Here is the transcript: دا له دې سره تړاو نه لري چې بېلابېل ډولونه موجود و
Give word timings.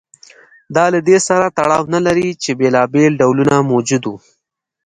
دا 0.75 0.85
له 0.93 0.99
دې 1.07 1.17
سره 1.27 1.53
تړاو 1.57 1.83
نه 1.93 1.99
لري 2.05 2.27
چې 2.43 2.51
بېلابېل 2.59 3.11
ډولونه 3.21 3.55
موجود 3.71 4.03
و 4.07 4.13